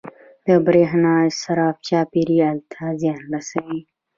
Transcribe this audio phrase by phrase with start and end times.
[0.45, 3.79] •د برېښنا اسراف چاپېریال ته زیان رسوي.